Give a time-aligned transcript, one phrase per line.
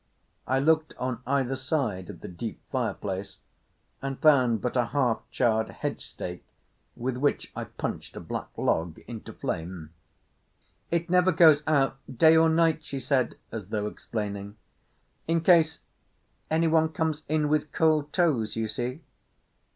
[0.47, 3.37] I looked on either side of the deep fireplace,
[4.01, 6.43] and found but a half charred hedge stake
[6.95, 9.91] with which I punched a black log into flame.
[10.89, 14.57] "It never goes out, day or night," she said, as though explaining.
[15.27, 15.81] "In case
[16.49, 19.01] any one comes in with cold toes, you see."